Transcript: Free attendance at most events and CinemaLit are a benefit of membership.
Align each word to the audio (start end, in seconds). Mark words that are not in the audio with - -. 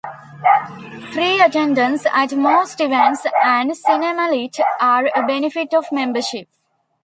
Free 1.13 1.39
attendance 1.43 2.07
at 2.07 2.35
most 2.35 2.81
events 2.81 3.23
and 3.43 3.69
CinemaLit 3.69 4.59
are 4.79 5.07
a 5.15 5.27
benefit 5.27 5.75
of 5.75 5.85
membership. 5.91 6.47